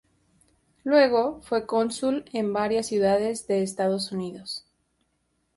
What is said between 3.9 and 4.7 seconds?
Unidos.